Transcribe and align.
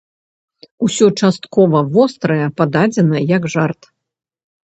Усё 0.87 1.05
часткова 1.25 1.77
вострае 1.97 2.47
пададзена 2.61 3.17
як 3.37 3.43
жарт. 3.57 3.81